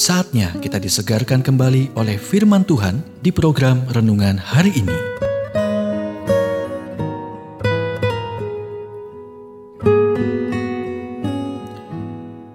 [0.00, 4.96] Saatnya kita disegarkan kembali oleh firman Tuhan di program renungan hari ini.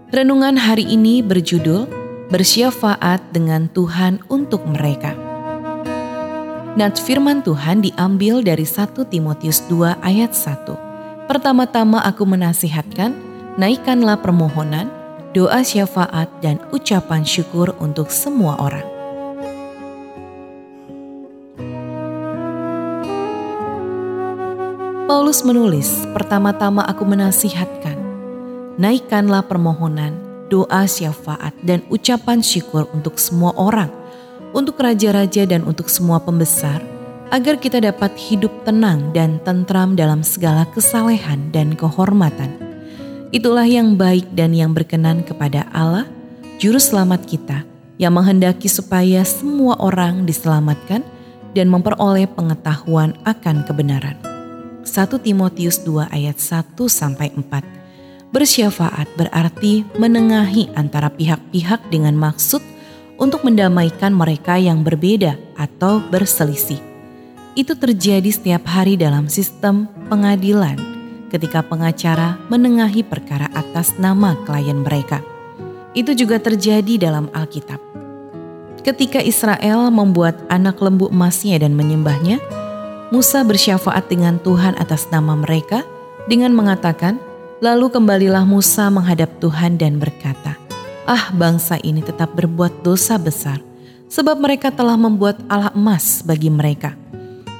[0.09, 1.86] Renungan hari ini berjudul
[2.34, 5.14] Bersyafaat dengan Tuhan untuk mereka.
[6.73, 11.30] Nats firman Tuhan diambil dari 1 Timotius 2 ayat 1.
[11.30, 13.14] Pertama-tama aku menasihatkan,
[13.62, 15.04] naikkanlah permohonan,
[15.36, 18.88] doa syafaat dan ucapan syukur untuk semua orang.
[25.11, 28.00] Paulus menulis, pertama-tama aku menasihatkan,
[28.80, 30.16] naikkanlah permohonan,
[30.48, 33.92] doa syafaat dan ucapan syukur untuk semua orang,
[34.56, 36.80] untuk raja-raja dan untuk semua pembesar,
[37.36, 42.64] agar kita dapat hidup tenang dan tentram dalam segala kesalehan dan kehormatan
[43.34, 46.06] Itulah yang baik dan yang berkenan kepada Allah,
[46.61, 47.66] Juru Selamat kita,
[47.97, 51.02] yang menghendaki supaya semua orang diselamatkan
[51.58, 54.14] dan memperoleh pengetahuan akan kebenaran.
[54.86, 58.30] 1 Timotius 2 ayat 1 sampai 4.
[58.30, 62.61] Bersyafaat berarti menengahi antara pihak-pihak dengan maksud
[63.17, 66.77] untuk mendamaikan mereka yang berbeda atau berselisih.
[67.58, 70.94] Itu terjadi setiap hari dalam sistem pengadilan
[71.29, 75.21] ketika pengacara menengahi perkara atas nama klien mereka.
[75.95, 77.79] Itu juga terjadi dalam Alkitab.
[78.85, 82.37] Ketika Israel membuat anak lembu emasnya dan menyembahnya,
[83.09, 85.81] Musa bersyafaat dengan Tuhan atas nama mereka
[86.29, 87.17] dengan mengatakan,
[87.63, 90.59] Lalu kembalilah Musa menghadap Tuhan dan berkata,
[91.07, 93.63] Ah bangsa ini tetap berbuat dosa besar,
[94.11, 97.05] sebab mereka telah membuat Allah emas bagi mereka.'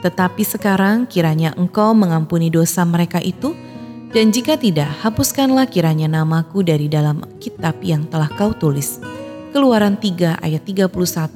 [0.04, 3.56] Tetapi sekarang kiranya engkau mengampuni dosa mereka itu,
[4.16, 9.04] dan jika tidak, hapuskanlah kiranya namaku dari dalam kitab yang telah kau tulis.
[9.52, 10.92] Keluaran 3 ayat 31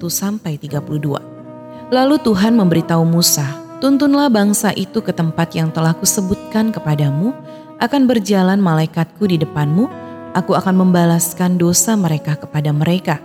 [0.08, 1.92] sampai 32.
[1.92, 3.44] Lalu Tuhan memberitahu Musa,
[3.84, 7.36] tuntunlah bangsa itu ke tempat yang telah kusebutkan kepadamu,
[7.84, 9.88] akan berjalan malaikatku di depanmu,
[10.36, 13.20] aku akan membalaskan dosa mereka kepada mereka.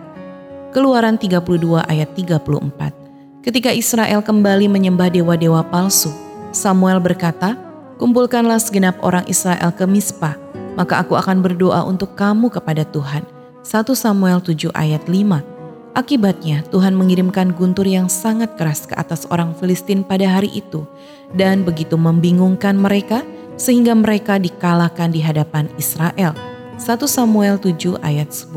[0.75, 3.04] Keluaran 32 ayat 34.
[3.45, 6.09] Ketika Israel kembali menyembah dewa-dewa palsu,
[6.49, 7.61] Samuel berkata,
[8.01, 10.33] Kumpulkanlah segenap orang Israel ke Mispa,
[10.81, 13.21] maka aku akan berdoa untuk kamu kepada Tuhan.
[13.61, 19.53] 1 Samuel 7 ayat 5 Akibatnya Tuhan mengirimkan guntur yang sangat keras ke atas orang
[19.61, 20.89] Filistin pada hari itu
[21.37, 23.21] dan begitu membingungkan mereka
[23.61, 26.33] sehingga mereka dikalahkan di hadapan Israel.
[26.81, 28.57] 1 Samuel 7 ayat 10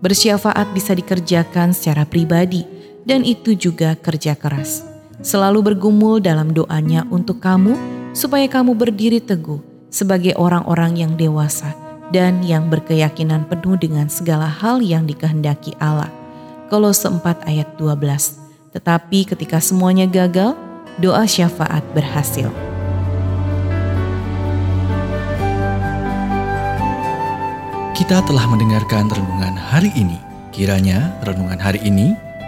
[0.00, 4.84] Bersyafaat bisa dikerjakan secara pribadi, dan itu juga kerja keras.
[5.20, 7.76] Selalu bergumul dalam doanya untuk kamu,
[8.16, 9.60] supaya kamu berdiri teguh
[9.92, 11.76] sebagai orang-orang yang dewasa
[12.10, 16.10] dan yang berkeyakinan penuh dengan segala hal yang dikehendaki Allah.
[16.70, 18.74] Kolose 4 ayat 12.
[18.74, 20.54] Tetapi ketika semuanya gagal,
[21.02, 22.50] doa syafaat berhasil.
[27.94, 30.16] Kita telah mendengarkan renungan hari ini.
[30.50, 32.29] Kiranya renungan hari ini